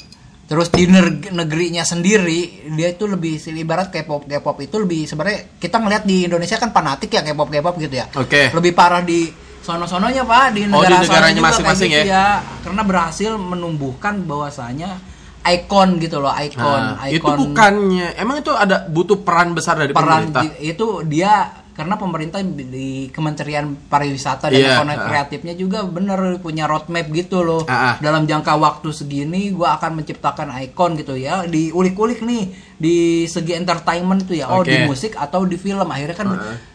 terus 0.46 0.68
di 0.68 0.86
neg- 0.86 1.28
negerinya 1.30 1.82
sendiri 1.82 2.70
dia 2.70 2.88
itu 2.88 3.04
lebih 3.04 3.34
ibarat 3.50 3.90
K-pop 3.90 4.24
K-pop 4.24 4.56
itu 4.60 4.76
lebih 4.76 5.04
sebenarnya 5.04 5.58
kita 5.58 5.76
ngelihat 5.76 6.04
di 6.04 6.22
Indonesia 6.24 6.54
kan 6.54 6.70
fanatik 6.70 7.10
ya 7.10 7.22
K-pop 7.22 7.48
K-pop 7.48 7.74
gitu 7.78 7.94
ya. 7.94 8.06
Oke. 8.14 8.52
Lebih 8.52 8.72
parah 8.72 9.00
di 9.00 9.26
sono-sononya 9.66 10.22
pak 10.22 10.54
di 10.54 10.62
Oh, 10.64 10.78
di 10.78 10.86
negara 10.86 11.02
negaranya 11.26 11.40
masing-masing 11.42 11.90
gitu 11.90 12.06
ya? 12.06 12.38
karena 12.62 12.82
berhasil 12.82 13.30
menumbuhkan 13.34 14.22
bahwasanya 14.22 15.02
ikon 15.44 15.98
gitu 15.98 16.18
loh 16.18 16.30
ikon 16.32 16.82
Nah, 16.94 17.06
itu 17.08 17.22
bukannya 17.22 18.14
emang 18.14 18.38
itu 18.38 18.50
ada 18.52 18.86
butuh 18.86 19.18
peran 19.20 19.50
besar 19.52 19.74
dari 19.76 19.90
peran 19.90 20.30
pemerintah. 20.30 20.42
di- 20.44 20.70
itu 20.70 20.86
dia 21.02 21.34
karena 21.70 21.92
pemerintah 21.94 22.40
di 22.40 23.12
Kementerian 23.12 23.68
Pariwisata 23.84 24.48
dan 24.48 24.56
Iya, 24.56 24.74
Ekonomi 24.74 24.96
ah. 24.96 25.04
Kreatifnya 25.04 25.52
juga 25.52 25.84
bener 25.84 26.18
punya 26.40 26.64
roadmap 26.64 27.04
gitu 27.10 27.44
loh 27.44 27.68
Ah, 27.68 27.76
ah. 27.86 27.94
dalam 28.00 28.24
jangka 28.24 28.56
waktu 28.56 28.88
segini 28.90 29.52
gua 29.52 29.76
akan 29.76 30.00
menciptakan 30.00 30.56
ikon 30.64 30.96
gitu 30.96 31.14
ya 31.14 31.44
diulik-ulik 31.44 32.24
nih 32.24 32.48
di 32.74 32.96
segi 33.26 33.52
entertainment 33.52 34.24
tuh 34.24 34.34
ya 34.34 34.48
oh 34.48 34.64
Oke. 34.64 34.72
di 34.72 34.82
musik 34.82 35.14
atau 35.14 35.44
di 35.44 35.54
film 35.56 35.84
akhirnya 35.84 36.16
kan 36.16 36.28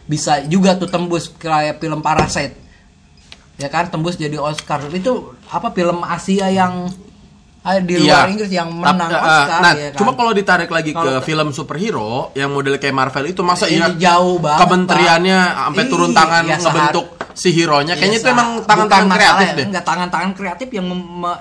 bisa 0.04 0.46
juga 0.46 0.76
tuh 0.76 0.86
tembus 0.86 1.34
kayak 1.34 1.76
film 1.76 1.98
Parasite 1.98 2.61
ya 3.62 3.68
kan 3.68 3.86
tembus 3.86 4.14
jadi 4.16 4.34
Oscar 4.36 4.82
itu 4.90 5.12
apa 5.46 5.70
film 5.70 6.02
Asia 6.02 6.50
yang 6.50 6.90
ah, 7.60 7.78
di 7.78 7.94
luar 7.96 8.26
Inggris 8.26 8.50
yang 8.50 8.68
menang 8.68 9.06
Tap- 9.06 9.22
eh, 9.22 9.28
Oscar 9.30 9.58
nah, 9.60 9.72
ya 9.72 9.88
kan? 9.88 9.96
cuma 9.96 10.12
kalau 10.12 10.32
ditarik 10.32 10.66
lagi 10.68 10.90
ke 10.90 10.98
Kalau- 10.98 11.22
film 11.22 11.48
superhero 11.50 12.10
yang 12.34 12.50
model 12.50 12.74
kayak 12.74 12.90
Marvel 12.92 13.26
itu 13.28 13.40
masa 13.40 13.64
iya 13.66 13.86
Ini 13.86 13.96
jauh 13.96 14.36
banget, 14.36 14.60
kementeriannya 14.60 15.38
sampai 15.62 15.84
turun 15.86 16.10
Ih, 16.10 16.16
tangan 16.16 16.42
ya, 16.44 16.56
ngebentuk 16.58 17.06
si 17.32 17.48
hero-nya 17.48 17.94
kayaknya 17.94 18.18
Iya, 18.18 18.24
itu 18.24 18.28
emang 18.28 18.48
tangan-tangan 18.62 19.08
kreatif 19.10 19.46
ya, 19.46 19.56
deh. 19.56 19.64
Enggak 19.64 19.84
tangan-tangan 19.86 20.30
kreatif 20.34 20.68
yang 20.68 20.86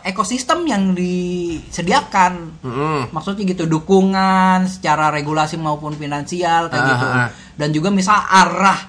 ekosistem 0.04 0.60
yang 0.64 0.84
disediakan. 0.96 2.34
Mm-mm. 2.60 2.98
Maksudnya 3.12 3.44
gitu 3.46 3.68
dukungan 3.68 4.68
secara 4.68 5.10
regulasi 5.10 5.58
maupun 5.58 5.92
finansial 5.94 6.68
kayak 6.68 6.80
Ah, 6.80 6.90
gitu. 6.90 7.06
ah, 7.06 7.18
ah. 7.18 7.30
Dan 7.52 7.70
juga 7.72 7.92
misal 7.92 8.18
arah 8.18 8.80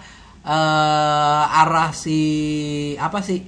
eh, 0.42 1.58
arah 1.62 1.90
si 1.94 2.20
apa 2.98 3.18
sih 3.22 3.40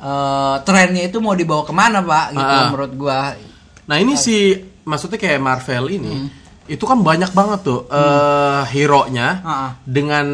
eh, 0.00 0.56
trennya 0.64 1.02
itu 1.08 1.18
mau 1.20 1.36
dibawa 1.36 1.62
ke 1.64 1.72
mana 1.72 2.00
pak? 2.00 2.26
Gitu 2.32 2.44
ah. 2.44 2.68
menurut 2.72 2.92
gua. 2.96 3.32
Nah 3.84 3.96
ini 4.00 4.16
si 4.16 4.56
maksudnya 4.84 5.18
kayak 5.20 5.40
Marvel 5.40 5.88
ini 5.92 6.12
Hmm. 6.14 6.43
Itu 6.66 6.80
kan 6.82 6.96
banyak 6.98 7.30
banget 7.30 7.60
tuh 7.60 7.84
eh 7.86 8.62
hero-nya 8.66 9.28
Ah, 9.40 9.50
ah. 9.50 9.70
dengan 9.84 10.24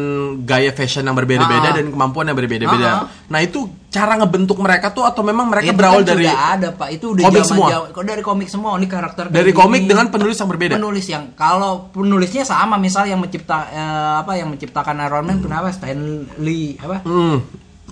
gaya 0.41 0.71
fashion 0.71 1.03
yang 1.03 1.13
berbeda-beda 1.13 1.69
ah. 1.69 1.75
dan 1.75 1.89
kemampuan 1.89 2.25
yang 2.25 2.35
berbeda-beda. 2.35 2.87
Ah. 2.87 3.03
Nah 3.27 3.39
itu 3.39 3.67
cara 3.87 4.15
ngebentuk 4.15 4.55
mereka 4.55 4.89
tuh 4.89 5.03
atau 5.03 5.19
memang 5.21 5.47
mereka 5.47 5.67
Itu 5.67 5.75
berawal 5.75 6.01
kan 6.01 6.15
dari 6.15 6.23
ada 6.25 6.71
pak 6.71 6.89
itu 6.89 7.11
udah 7.11 7.23
komik 7.25 7.43
semua? 7.43 7.67
kok 7.91 8.05
dari 8.05 8.23
komik 8.23 8.47
semua 8.47 8.79
ini 8.79 8.87
karakter 8.87 9.27
dari 9.27 9.51
komik 9.51 9.83
gini. 9.83 9.91
dengan 9.91 10.07
penulis 10.07 10.39
yang 10.39 10.47
berbeda? 10.47 10.73
penulis 10.79 11.05
yang 11.05 11.23
kalau 11.33 11.91
penulisnya 11.91 12.43
sama 12.43 12.79
misal 12.79 13.03
yang 13.03 13.19
mencipta 13.19 13.67
eh, 13.67 14.15
apa 14.19 14.31
yang 14.33 14.47
menciptakan 14.47 14.95
Iron 15.01 15.27
Man 15.27 15.39
kenapa 15.39 15.67
Stanley 15.69 16.79
apa 16.79 17.03
Hmm, 17.03 17.43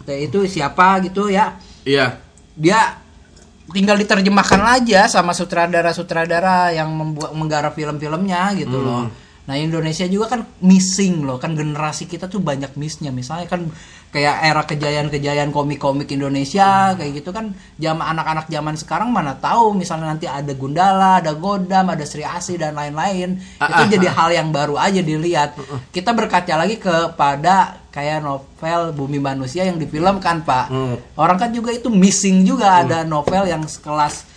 itu 0.07 0.39
siapa 0.45 1.03
gitu 1.03 1.27
ya 1.27 1.59
iya. 1.83 2.15
dia 2.55 3.03
tinggal 3.69 3.95
diterjemahkan 3.95 4.61
aja 4.81 5.05
sama 5.05 5.31
sutradara-sutradara 5.31 6.73
yang 6.73 6.89
membuat 6.89 7.31
menggarap 7.33 7.73
film-filmnya 7.73 8.53
gitu 8.57 8.77
Hmm. 8.77 8.85
loh 8.85 9.03
Nah 9.49 9.57
Indonesia 9.57 10.05
juga 10.05 10.37
kan 10.37 10.45
missing 10.61 11.25
loh 11.25 11.41
kan 11.41 11.57
generasi 11.57 12.05
kita 12.05 12.29
tuh 12.29 12.37
banyak 12.37 12.77
missnya 12.77 13.09
misalnya 13.09 13.49
kan 13.49 13.65
kayak 14.13 14.45
era 14.45 14.61
kejayaan-kejayaan 14.61 15.49
komik-komik 15.49 16.05
Indonesia 16.13 16.93
kayak 16.93 17.17
gitu 17.17 17.33
kan 17.33 17.57
zaman 17.81 18.05
anak-anak 18.13 18.45
zaman 18.45 18.77
sekarang 18.77 19.09
mana 19.09 19.33
tahu 19.41 19.73
misalnya 19.73 20.13
nanti 20.13 20.29
ada 20.29 20.53
Gundala, 20.53 21.17
ada 21.17 21.33
Godam, 21.33 21.89
ada 21.89 22.05
Sri 22.05 22.21
Asi 22.21 22.61
dan 22.61 22.77
lain-lain 22.77 23.41
Ah, 23.57 23.81
itu 23.81 23.83
ah, 23.83 23.89
jadi 23.97 24.07
hal 24.13 24.29
yang 24.31 24.49
baru 24.53 24.77
aja 24.77 25.01
dilihat. 25.01 25.57
Kita 25.89 26.13
berkaca 26.13 26.53
lagi 26.53 26.77
kepada 26.77 27.81
kayak 27.89 28.21
novel 28.21 28.93
Bumi 28.93 29.17
Manusia 29.17 29.65
yang 29.65 29.81
difilmkan 29.81 30.45
Pak. 30.45 30.65
Hmm. 30.69 30.95
Orang 31.17 31.41
kan 31.41 31.49
juga 31.49 31.73
itu 31.73 31.89
missing 31.89 32.45
juga 32.45 32.85
ada 32.85 33.01
novel 33.01 33.49
yang 33.49 33.65
sekelas 33.65 34.29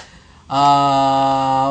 eh 0.52 1.68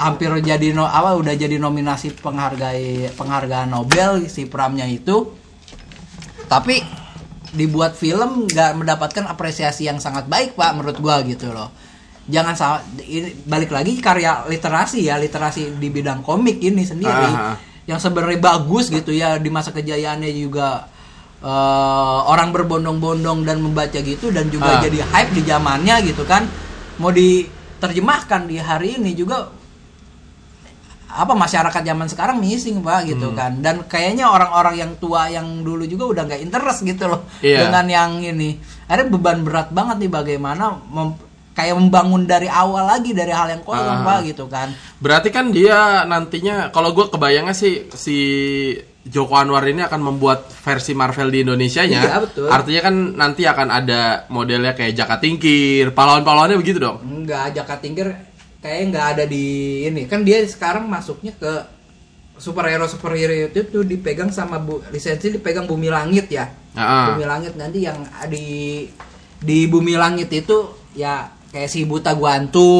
hampir 0.00 0.32
jadi 0.40 0.72
no, 0.72 0.88
apa 0.88 1.12
udah 1.12 1.36
jadi 1.36 1.60
nominasi 1.60 2.16
penghargai 2.16 3.12
penghargaan 3.14 3.68
Nobel 3.68 4.24
si 4.32 4.48
Pramnya 4.48 4.88
itu 4.88 5.28
tapi 6.48 6.80
dibuat 7.52 7.94
film 7.94 8.48
nggak 8.48 8.80
mendapatkan 8.80 9.28
apresiasi 9.28 9.86
yang 9.86 10.00
sangat 10.00 10.24
baik 10.26 10.56
pak 10.56 10.72
menurut 10.72 10.96
gua 10.98 11.20
gitu 11.22 11.52
loh 11.52 11.68
jangan 12.30 12.54
salah 12.54 12.80
ini 13.02 13.34
balik 13.44 13.74
lagi 13.74 13.98
karya 13.98 14.46
literasi 14.46 15.04
ya 15.04 15.18
literasi 15.18 15.76
di 15.76 15.88
bidang 15.90 16.22
komik 16.22 16.62
ini 16.62 16.86
sendiri 16.86 17.10
Aha. 17.10 17.58
yang 17.90 17.98
sebenarnya 17.98 18.38
bagus 18.38 18.86
gitu 18.88 19.10
ya 19.10 19.36
di 19.36 19.50
masa 19.50 19.74
kejayaannya 19.74 20.30
juga 20.30 20.86
eh, 21.42 22.18
orang 22.30 22.54
berbondong-bondong 22.54 23.42
dan 23.42 23.58
membaca 23.58 23.98
gitu 23.98 24.30
dan 24.30 24.46
juga 24.48 24.78
Ah. 24.78 24.80
jadi 24.80 25.02
hype 25.02 25.32
di 25.34 25.42
zamannya 25.42 26.06
gitu 26.06 26.22
kan 26.22 26.46
mau 27.02 27.10
diterjemahkan 27.10 28.46
di 28.46 28.56
hari 28.62 29.00
ini 29.02 29.12
juga 29.18 29.59
apa 31.12 31.32
masyarakat 31.32 31.82
zaman 31.82 32.06
sekarang 32.06 32.38
missing 32.38 32.78
pak 32.78 33.02
gitu 33.04 33.28
Hmm. 33.28 33.36
kan 33.36 33.52
dan 33.58 33.82
kayaknya 33.84 34.26
orang-orang 34.26 34.78
yang 34.78 34.92
tua 34.96 35.26
yang 35.26 35.46
dulu 35.60 35.82
juga 35.84 36.04
udah 36.06 36.22
nggak 36.24 36.40
interest 36.40 36.80
gitu 36.82 37.04
loh 37.06 37.26
Iya. 37.40 37.66
dengan 37.66 37.84
yang 37.84 38.10
ini 38.20 38.54
akhirnya 38.84 39.10
beban 39.10 39.38
berat 39.40 39.68
banget 39.68 39.96
nih 39.98 40.10
bagaimana 40.12 40.64
mem- 40.86 41.18
kayak 41.50 41.74
membangun 41.74 42.24
dari 42.24 42.46
awal 42.46 42.86
lagi 42.86 43.10
dari 43.10 43.30
hal 43.30 43.50
yang 43.50 43.60
kosong 43.60 44.00
Ah. 44.00 44.06
pak 44.06 44.18
gitu 44.24 44.46
kan 44.46 44.70
Berarti 44.96 45.28
kan 45.28 45.50
dia 45.50 46.04
nantinya 46.04 46.68
kalau 46.68 46.92
gue 46.92 47.08
kebayangnya 47.08 47.52
sih 47.52 47.90
si 47.90 48.16
Joko 49.00 49.32
Anwar 49.32 49.64
ini 49.64 49.80
akan 49.80 50.00
membuat 50.04 50.52
versi 50.52 50.92
Marvel 50.92 51.32
di 51.32 51.40
Indonesia-nya. 51.40 52.00
Iya, 52.02 52.16
betul. 52.20 52.52
Artinya 52.52 52.80
kan 52.82 52.94
nanti 53.16 53.42
akan 53.42 53.72
ada 53.72 54.00
modelnya 54.28 54.76
kayak 54.76 54.92
Jaka 54.92 55.16
Tingkir, 55.16 55.96
pahlawan-pahlawannya 55.96 56.60
begitu 56.60 56.76
dong. 56.78 57.00
Enggak, 57.00 57.56
Jaka 57.56 57.80
Tingkir 57.80 58.12
kayaknya 58.60 58.84
nggak 58.90 59.06
ada 59.16 59.24
di 59.24 59.44
ini. 59.84 60.04
Kan 60.04 60.22
dia 60.22 60.40
sekarang 60.44 60.86
masuknya 60.86 61.32
ke 61.32 61.52
superhero 62.36 62.88
superhero 62.88 63.32
itu 63.32 63.60
tuh 63.64 63.84
dipegang 63.84 64.32
sama 64.32 64.56
bu, 64.56 64.80
lisensi 64.88 65.28
dipegang 65.28 65.68
Bumi 65.68 65.88
Langit 65.88 66.28
ya. 66.28 66.48
Ah. 66.72 67.12
Bumi 67.12 67.24
Langit 67.24 67.52
nanti 67.54 67.84
yang 67.84 68.00
di 68.28 68.86
di 69.36 69.58
Bumi 69.66 69.96
Langit 69.96 70.28
itu 70.30 70.56
ya 70.92 71.28
kayak 71.50 71.66
si 71.66 71.82
Buta 71.82 72.14
Guantu 72.14 72.70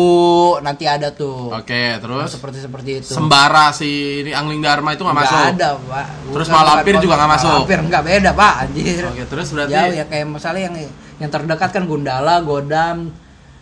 nanti 0.62 0.87
ada 0.87 1.10
tuh. 1.10 1.50
Oke, 1.50 1.99
terus 1.99 2.30
seperti 2.30 2.58
seperti 2.62 2.90
itu. 3.02 3.10
Sembara 3.10 3.75
si 3.75 4.22
ini 4.22 4.30
Angling 4.30 4.62
Dharma 4.62 4.94
itu 4.94 5.02
nggak 5.02 5.12
Nggak 5.12 5.26
masuk. 5.26 5.44
ada, 5.58 5.68
Pak. 5.76 6.06
Terus 6.30 6.46
Bukan- 6.46 6.56
Malampir 6.62 6.92
bukan 6.94 7.04
juga 7.04 7.14
nggak 7.18 7.30
masuk? 7.34 7.50
Malampir 7.50 7.78
enggak 7.82 8.02
beda, 8.06 8.30
Pak, 8.32 8.54
anjir. 8.62 9.02
Oke, 9.10 9.25
terus 9.26 9.49
berarti 9.50 9.75
Jauh 9.75 9.92
ya 9.92 10.04
kayak 10.06 10.26
misalnya 10.30 10.62
yang 10.70 10.76
yang 11.20 11.30
terdekat 11.30 11.70
kan 11.75 11.84
Gundala, 11.84 12.40
Godam, 12.40 13.10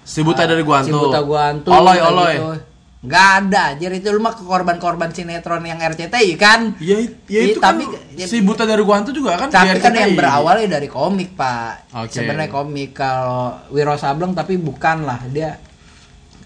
si 0.09 0.25
Buta 0.25 0.49
dari 0.49 0.65
Guantu. 0.65 0.89
Si 0.89 0.93
Buta 0.97 1.21
Guantu. 1.21 1.69
Oloy, 1.69 1.99
oloy. 2.01 2.35
gitu. 2.35 2.49
Nggak 2.99 3.29
ada, 3.47 3.65
jadi 3.79 4.03
itu 4.03 4.11
lu 4.11 4.19
mah 4.19 4.35
korban-korban 4.35 5.15
sinetron 5.15 5.63
yang 5.63 5.79
RCTI 5.79 6.35
kan. 6.35 6.75
Ya, 6.83 6.99
ya 6.99 7.07
Iya, 7.31 7.41
itu 7.55 7.59
tapi- 7.63 7.87
kan 7.87 8.27
si 8.27 8.43
Buta 8.43 8.67
dari 8.67 8.83
Guantu 8.83 9.15
juga 9.15 9.39
kan 9.39 9.47
Tapi 9.47 9.79
kan 9.79 9.95
yang 9.95 10.19
berawalnya 10.19 10.81
dari 10.81 10.91
komik, 10.91 11.39
Pak. 11.39 11.95
Oke. 11.95 12.11
Sebenarnya 12.19 12.51
komik 12.51 12.99
kalau 12.99 13.55
Wiro 13.71 13.95
Sableng 13.95 14.35
tapi 14.35 14.59
bukan 14.59 15.07
lah, 15.07 15.23
dia 15.31 15.63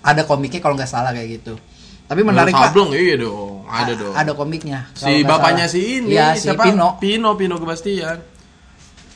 ada 0.04 0.28
komiknya 0.28 0.61
kalau 0.61 0.76
nggak 0.76 0.90
salah 0.90 1.14
kayak 1.16 1.40
gitu. 1.40 1.57
Tapi 2.04 2.21
menarik, 2.21 2.52
Pak. 2.52 2.69
Sableng 2.69 2.92
iya 2.92 3.16
dong, 3.16 3.64
ada 3.64 3.92
dong. 3.97 4.12
Ada 4.12 4.33
komiknya. 4.37 4.92
si 4.92 5.25
bapaknya 5.25 5.64
salah. 5.64 5.73
si 5.73 5.81
ini 6.04 6.12
Iya, 6.12 6.37
si 6.37 6.52
siapa? 6.52 6.69
Pino. 6.69 7.00
Pino 7.00 7.33
Pino 7.33 7.57
Gebastian. 7.57 8.19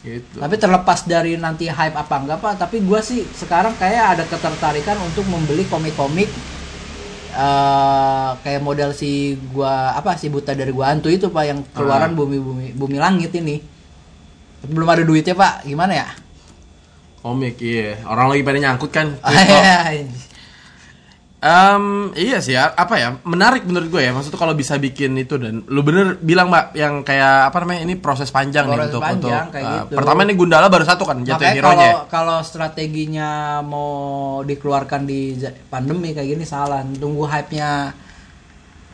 Gitu. 0.06 0.38
Tapi 0.38 0.54
terlepas 0.54 1.02
dari 1.02 1.34
nanti 1.34 1.66
hype 1.66 1.98
apa 1.98 2.14
enggak 2.22 2.38
pak, 2.38 2.62
tapi 2.62 2.78
gua 2.78 3.02
sih 3.02 3.26
sekarang 3.26 3.75
kayak 3.75 4.04
ada 4.14 4.25
ketertarikan 4.25 4.94
untuk 5.02 5.26
membeli 5.26 5.66
komik-komik 5.66 6.30
eh 7.36 8.30
kayak 8.40 8.62
model 8.64 8.94
si 8.94 9.34
gua 9.52 9.92
apa 9.92 10.16
si 10.16 10.30
buta 10.30 10.56
dari 10.56 10.72
gua 10.72 10.88
hantu 10.88 11.12
itu 11.12 11.28
pak 11.28 11.44
yang 11.44 11.60
keluaran 11.75 12.14
Ah. 12.14 12.16
bumi 12.16 12.38
bumi 12.38 12.66
bumi 12.72 12.96
langit 12.96 13.34
ini. 13.34 13.60
Tapi 14.56 14.72
belum 14.72 14.88
ada 14.88 15.02
duitnya 15.02 15.34
pak, 15.34 15.66
gimana 15.66 15.92
ya? 15.92 16.08
Komik 17.20 17.58
iya. 17.58 17.98
Orang 18.06 18.30
lagi 18.30 18.40
pada 18.40 18.56
nyangkut 18.56 18.88
kan. 18.88 19.10
Ah, 19.20 19.34
Kripto. 19.34 19.52
iya. 19.52 19.76
Em, 21.36 22.16
iya 22.16 22.40
sih 22.40 22.56
ya, 22.56 22.72
apa 22.72 22.96
ya? 22.96 23.20
Menarik 23.28 23.68
menurut 23.68 23.92
gue 23.92 24.02
ya. 24.08 24.10
Maksudnya 24.16 24.40
kalau 24.40 24.56
bisa 24.56 24.80
bikin 24.80 25.12
itu 25.20 25.36
dan 25.36 25.68
lu 25.68 25.84
bener 25.84 26.16
bilang 26.24 26.48
Mbak 26.48 26.66
yang 26.72 26.94
kayak 27.04 27.52
apa 27.52 27.56
namanya? 27.60 27.80
Ini 27.84 27.94
proses 28.00 28.32
panjang 28.32 28.64
nih 28.64 28.76
Proses 28.80 28.88
untuk 28.96 29.02
panjang, 29.04 29.44
untuk 29.44 29.52
kayak 29.52 29.68
eh, 29.68 29.76
gitu. 29.84 29.94
pertama 30.00 30.20
nih 30.24 30.34
Gundala 30.34 30.66
baru 30.72 30.84
satu 30.88 31.04
kan 31.04 31.20
jatuh 31.20 31.46
hero 31.52 31.68
kalau 31.68 31.76
nya. 31.84 31.92
kalau 32.08 32.38
strateginya 32.40 33.30
mau 33.60 33.92
dikeluarkan 34.48 35.04
di 35.04 35.36
pandemi 35.68 36.16
kayak 36.16 36.28
gini 36.40 36.44
salah. 36.48 36.80
Tunggu 36.88 37.28
hype-nya 37.28 37.92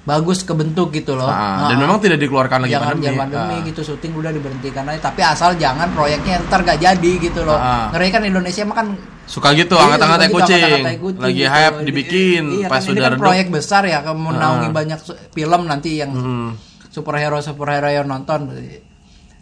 bagus 0.03 0.43
kebentuk 0.43 0.91
gitu 0.91 1.15
loh. 1.15 1.25
Ah, 1.25 1.71
dan 1.71 1.79
Ah. 1.79 1.81
memang 1.81 1.99
tidak 1.99 2.19
dikeluarkan 2.19 2.67
lagi 2.67 2.75
jangan 2.75 2.89
pandemi. 2.93 3.07
jangan 3.07 3.21
pandemi 3.23 3.55
Ah. 3.55 3.67
gitu 3.71 3.81
syuting 3.85 4.13
udah 4.13 4.31
diberhentikan 4.31 4.83
aja 4.85 5.01
tapi 5.01 5.21
asal 5.23 5.55
jangan 5.55 5.89
proyeknya 5.91 6.43
ntar 6.43 6.61
gak 6.61 6.77
jadi 6.77 7.13
gitu 7.21 7.41
loh 7.43 7.55
Ah. 7.55 7.87
ngeri 7.91 8.11
kan 8.11 8.23
Indonesia 8.23 8.63
mah 8.65 8.77
kan 8.77 8.89
Suka 9.23 9.55
gitu 9.55 9.73
iya, 9.73 9.87
angkat-angkat 9.87 10.21
gitu, 10.21 10.35
kucing. 10.35 10.63
kucing 10.99 11.23
Lagi 11.23 11.35
gitu. 11.39 11.47
hype 11.49 11.77
Di- 11.77 11.85
dibikin 11.87 12.43
iya, 12.53 12.67
pas 12.67 12.75
kan 12.75 12.83
ini 12.83 12.89
sudah 12.89 13.01
kan 13.01 13.13
redup. 13.13 13.23
proyek 13.23 13.47
besar 13.49 13.83
ya 13.85 13.99
menaungi 14.05 14.67
Ah. 14.67 14.75
banyak 14.75 14.99
su- 14.99 15.19
film 15.31 15.63
nanti 15.65 15.91
yang 15.97 16.11
Hmm. 16.11 16.51
superhero 16.89 17.39
superhero 17.39 17.87
yang 17.87 18.05
nonton 18.05 18.51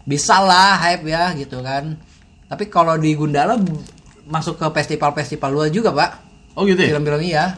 bisa 0.03 0.37
lah 0.39 0.77
hype 0.79 1.05
ya 1.07 1.33
gitu 1.35 1.61
kan 1.61 1.97
tapi 2.47 2.67
kalau 2.67 2.95
di 2.95 3.15
Gundala 3.15 3.57
masuk 4.27 4.57
ke 4.57 4.67
festival-festival 4.71 5.51
luar 5.51 5.69
juga 5.71 5.91
pak 5.91 6.11
Oh 6.53 6.63
gitu 6.63 6.77
ya. 6.77 6.93
film-film 6.93 7.23
iya. 7.23 7.57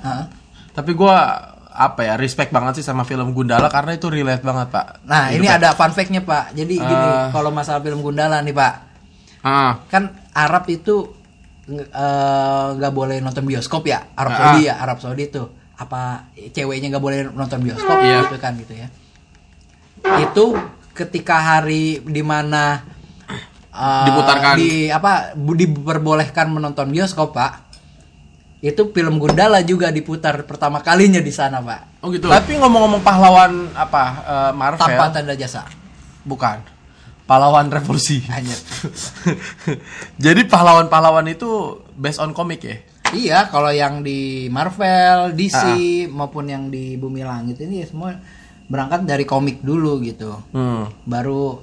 Tapi 0.71 0.92
gua 0.92 1.35
apa 1.75 2.00
ya 2.02 2.14
respect 2.14 2.49
banget 2.49 2.76
sih 2.76 2.85
sama 2.85 3.02
film 3.02 3.31
Gundala 3.31 3.67
karena 3.67 3.93
itu 3.93 4.07
relate 4.07 4.41
banget 4.41 4.69
pak. 4.69 5.00
nah 5.02 5.29
ini 5.29 5.43
Hidupnya. 5.43 5.57
ada 5.59 5.69
fun 5.73 5.91
fact-nya 5.91 6.21
pak 6.21 6.52
jadi 6.52 6.75
gini 6.75 7.09
Ah. 7.09 7.29
kalau 7.29 7.49
masalah 7.49 7.81
film 7.81 8.00
Gundala 8.00 8.38
nih 8.38 8.52
pak 8.52 8.75
Ah, 9.41 9.83
kan 9.87 10.07
Arab 10.31 10.64
itu 10.67 11.11
eh, 11.67 11.79
nggak 12.73 12.93
boleh 12.93 13.19
nonton 13.19 13.43
bioskop 13.43 13.83
ya 13.85 14.07
Arab 14.12 14.31
Ah. 14.31 14.38
Saudi 14.38 14.62
ya 14.64 14.75
Arab 14.76 14.99
Saudi 14.99 15.23
itu 15.25 15.43
apa 15.75 16.29
ceweknya 16.47 16.91
nggak 16.91 17.02
boleh 17.02 17.19
nonton 17.29 17.59
bioskop 17.59 17.99
Iya. 17.99 18.23
gitu 18.23 18.37
kan 18.37 18.52
gitu 18.55 18.75
ya 18.75 18.88
itu 20.19 20.45
ketika 20.93 21.37
hari 21.38 21.99
di 22.00 22.21
mana 22.21 22.83
eh, 23.73 24.05
Diputarkan. 24.05 24.55
di 24.55 24.71
apa 24.88 25.33
diperbolehkan 25.35 26.50
menonton 26.50 26.87
bioskop 26.87 27.33
pak 27.33 27.72
itu 28.62 28.95
film 28.95 29.19
Gundala 29.19 29.59
juga 29.66 29.90
diputar 29.90 30.47
pertama 30.47 30.78
kalinya 30.78 31.19
di 31.19 31.35
sana 31.35 31.59
pak 31.59 31.99
oh 32.00 32.09
gitu. 32.14 32.31
Tapi 32.31 32.57
ngomong-ngomong 32.62 33.02
pahlawan 33.02 33.75
apa 33.75 34.02
eh, 34.23 34.52
Marvel? 34.54 34.81
tanpa 34.81 35.11
tanda 35.11 35.35
jasa 35.35 35.66
Bukan. 36.23 36.62
Pahlawan 37.26 37.66
revolusi. 37.66 38.23
hanya 38.31 38.54
Jadi 40.25 40.47
pahlawan-pahlawan 40.47 41.26
itu 41.26 41.81
based 41.95 42.23
on 42.23 42.31
komik 42.31 42.62
ya? 42.62 42.76
Iya, 43.12 43.38
kalau 43.52 43.69
yang 43.69 44.00
di 44.00 44.49
Marvel, 44.49 45.37
DC 45.37 45.52
Ah. 45.52 45.76
maupun 46.09 46.49
yang 46.49 46.71
di 46.71 46.97
Bumi 46.97 47.21
Langit 47.21 47.61
ini 47.61 47.85
ya 47.85 47.87
semua 47.90 48.16
berangkat 48.71 49.04
dari 49.04 49.26
komik 49.26 49.61
dulu 49.61 50.00
gitu. 50.00 50.33
Hmm. 50.54 50.88
Baru 51.04 51.61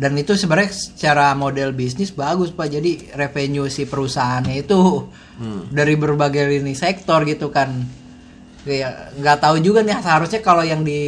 dan 0.00 0.16
itu 0.16 0.32
sebenarnya 0.32 0.72
secara 0.72 1.36
model 1.36 1.76
bisnis 1.76 2.08
bagus 2.10 2.48
Pak. 2.50 2.72
Jadi 2.72 3.12
revenue 3.12 3.68
si 3.68 3.84
perusahaannya 3.84 4.56
itu 4.56 4.80
Hmm. 5.36 5.72
dari 5.72 5.96
berbagai 5.96 6.48
lini 6.48 6.72
sektor 6.72 7.24
gitu 7.24 7.48
kan. 7.48 7.84
Kayak 8.60 9.16
nggak 9.16 9.38
tahu 9.40 9.56
juga 9.60 9.80
nih 9.80 9.96
seharusnya 9.96 10.40
kalau 10.40 10.60
yang 10.60 10.80
di 10.80 11.00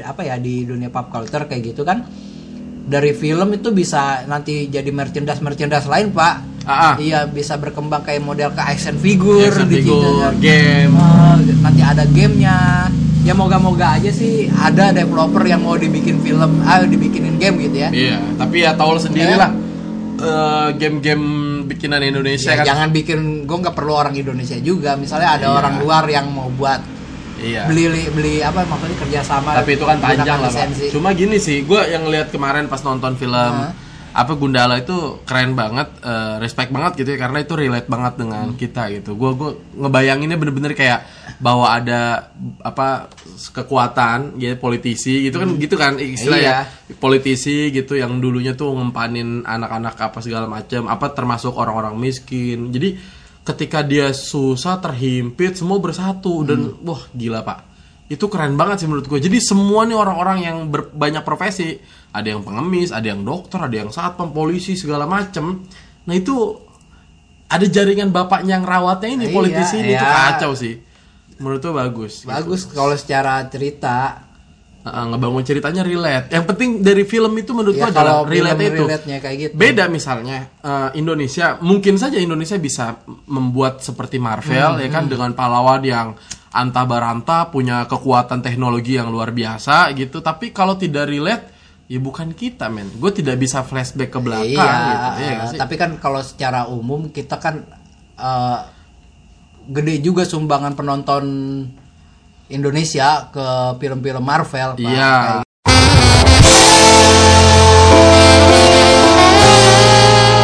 apa 0.00 0.20
ya 0.20 0.36
di 0.36 0.64
dunia 0.64 0.88
pop 0.88 1.08
culture 1.08 1.44
kayak 1.44 1.72
gitu 1.72 1.80
kan 1.80 2.04
dari 2.84 3.16
film 3.16 3.56
itu 3.56 3.72
bisa 3.72 4.28
nanti 4.28 4.68
jadi 4.68 4.92
merchandise 4.92 5.40
merchandise 5.40 5.88
lain 5.88 6.12
Pak. 6.12 6.34
Ah, 6.64 6.92
ah. 6.92 6.94
Iya 6.96 7.24
bisa 7.24 7.56
berkembang 7.56 8.04
kayak 8.04 8.20
model 8.20 8.52
ke 8.52 8.60
action 8.60 8.96
figure, 8.96 9.48
Action 9.48 9.68
digital. 9.68 10.00
figure, 10.00 10.36
game. 10.40 10.92
Eh, 10.96 11.36
nanti 11.60 11.80
ada 11.80 12.04
gamenya. 12.04 12.88
Ya 13.24 13.32
moga-moga 13.32 13.96
aja 13.96 14.12
sih 14.12 14.46
ada 14.48 14.92
developer 14.92 15.40
yang 15.42 15.64
mau 15.64 15.74
dibikin 15.74 16.20
film, 16.20 16.60
ah 16.62 16.84
dibikinin 16.84 17.40
game 17.40 17.56
gitu 17.62 17.76
ya. 17.78 17.88
Iya, 17.88 18.16
tapi 18.36 18.60
ya 18.60 18.76
tahu 18.76 19.00
sendiri 19.00 19.32
Ya. 19.32 19.40
lah. 19.40 19.52
eh, 20.14 20.68
game-game 20.78 21.26
bikinan 21.66 21.98
Indonesia 22.00 22.48
Ya, 22.48 22.60
kan. 22.60 22.64
jangan 22.64 22.88
bikin 22.90 23.18
gue 23.44 23.56
nggak 23.58 23.72
perlu 23.72 23.92
orang 23.92 24.14
Indonesia 24.14 24.54
juga. 24.56 24.94
Misalnya 24.94 25.34
ada 25.34 25.46
Iya. 25.46 25.58
orang 25.58 25.74
luar 25.76 26.04
yang 26.06 26.30
mau 26.30 26.46
buat 26.48 26.80
Iya. 27.36 27.66
beli 27.66 27.90
beli 28.08 28.34
apa 28.38 28.62
maksudnya 28.62 28.94
kerjasama 28.94 29.58
Tapi 29.58 29.74
itu 29.74 29.82
kan 29.82 29.98
panjang 29.98 30.38
lah, 30.38 30.48
Pak. 30.48 30.94
Cuma 30.94 31.10
gini 31.12 31.36
sih, 31.36 31.60
gue 31.60 31.80
yang 31.88 32.04
ngeliat 32.04 32.30
kemarin 32.30 32.68
pas 32.68 32.78
nonton 32.80 33.16
film 33.16 33.32
Nah. 33.34 33.74
Apa 34.14 34.38
Gundala 34.38 34.78
itu 34.78 35.18
keren 35.26 35.58
banget, 35.58 35.90
eh, 36.00 36.38
respect 36.38 36.70
banget 36.70 37.02
gitu 37.02 37.08
ya 37.12 37.18
karena 37.18 37.42
itu 37.42 37.58
relate 37.58 37.90
banget 37.90 38.14
dengan 38.14 38.54
Hmm. 38.54 38.56
kita 38.56 38.82
gitu. 38.94 39.18
Gue 39.18 39.34
gue 39.34 39.50
ngebayanginnya 39.74 40.38
bener-bener 40.38 40.72
kayak 40.72 41.02
bahwa 41.42 41.66
ada 41.66 42.30
apa 42.62 43.10
kekuatan 43.50 44.38
gitu 44.38 44.54
politisi 44.56 45.26
gitu 45.26 45.42
kan 45.42 45.50
gitu 45.58 45.74
kan 45.74 45.98
istilahnya 45.98 46.70
Iya. 46.86 46.94
politisi 46.96 47.74
gitu 47.74 47.98
yang 47.98 48.22
dulunya 48.22 48.54
tuh 48.54 48.70
ngempanin 48.70 49.42
anak-anak 49.42 49.98
apa 49.98 50.18
segala 50.22 50.46
macam 50.46 50.86
apa 50.86 51.10
termasuk 51.10 51.50
orang-orang 51.50 51.98
miskin. 51.98 52.70
Jadi 52.70 52.94
ketika 53.42 53.82
dia 53.82 54.14
susah 54.14 54.78
terhimpit 54.78 55.58
semua 55.58 55.76
bersatu 55.76 56.46
dan 56.46 56.70
wah 56.80 57.02
gila 57.12 57.42
pak 57.42 57.73
itu 58.04 58.28
keren 58.28 58.52
banget 58.54 58.84
sih 58.84 58.88
menurut 58.88 59.08
gue 59.08 59.16
jadi 59.16 59.40
semua 59.40 59.88
nih 59.88 59.96
orang-orang 59.96 60.38
yang 60.44 60.56
ber- 60.68 60.92
banyak 60.92 61.24
profesi 61.24 61.80
ada 62.12 62.28
yang 62.28 62.44
pengemis 62.44 62.92
ada 62.92 63.08
yang 63.08 63.24
dokter 63.24 63.56
ada 63.56 63.72
yang 63.74 63.88
satpam 63.88 64.28
polisi 64.30 64.76
segala 64.76 65.08
macem. 65.08 65.64
Nah 66.04 66.14
itu 66.14 66.36
ada 67.48 67.64
jaringan 67.64 68.12
bapaknya 68.12 68.60
yang 68.60 68.64
rawatnya 68.64 69.08
ini 69.08 69.24
Iya, 69.28 69.34
politisi 69.34 69.74
ini. 69.80 69.92
Tuh 69.94 70.04
iya. 70.04 70.14
kacau 70.36 70.52
sih. 70.52 70.74
Menurut 71.40 71.60
gue 71.60 71.74
bagus. 71.74 72.12
Bagus 72.24 72.68
kalau 72.68 72.94
secara 72.94 73.46
cerita. 73.48 74.20
Heeh, 74.84 75.04
ngebangun 75.08 75.40
ceritanya 75.40 75.80
relate. 75.80 76.28
Yang 76.28 76.44
penting 76.44 76.70
dari 76.84 77.08
film 77.08 77.32
itu 77.40 77.56
menurut 77.56 77.72
ya 77.72 77.88
gue 77.88 77.90
adalah 77.96 78.20
relate 78.28 78.68
itu. 78.68 78.84
kayak 79.16 79.36
gitu. 79.40 79.52
Beda 79.56 79.88
misalnya 79.88 80.52
eh, 80.60 80.88
Indonesia, 81.00 81.56
mungkin 81.64 81.96
saja 81.96 82.20
Indonesia 82.20 82.60
bisa 82.60 83.00
membuat 83.24 83.80
seperti 83.80 84.20
Marvel 84.20 84.76
Hmm, 84.76 84.82
ya 84.84 84.88
kan 84.92 85.08
dengan 85.08 85.32
pahlawan 85.32 85.80
yang 85.80 86.12
anta 86.54 86.86
baranta 86.86 87.50
punya 87.50 87.82
kekuatan 87.90 88.38
teknologi 88.38 88.94
yang 88.94 89.10
luar 89.10 89.34
biasa 89.34 89.90
gitu. 89.98 90.22
Tapi 90.22 90.54
kalau 90.54 90.78
tidak 90.78 91.10
relate, 91.10 91.50
ya 91.90 91.98
bukan 91.98 92.30
kita 92.30 92.70
men. 92.70 92.86
Gue 92.94 93.10
tidak 93.10 93.42
bisa 93.42 93.66
flashback 93.66 94.14
ke 94.14 94.18
belakang 94.22 94.54
iya, 94.54 94.86
gitu. 94.86 95.08
Iya 95.18 95.40
sih? 95.50 95.58
tapi 95.58 95.74
kan 95.74 95.98
kalau 95.98 96.22
secara 96.22 96.70
umum 96.70 97.10
kita 97.10 97.42
kan 97.42 97.66
eh, 98.14 98.60
gede 99.66 99.94
juga 99.98 100.22
sumbangan 100.22 100.78
penonton 100.78 101.24
Indonesia 102.52 103.32
ke 103.34 103.46
film-film 103.82 104.22
Marvel 104.22 104.78
Pak. 104.78 104.84
Iya. 104.84 105.14
Kayak 105.42 105.53